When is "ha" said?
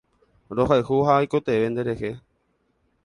1.07-1.17